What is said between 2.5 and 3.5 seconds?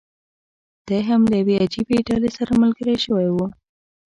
ملګری شوی و.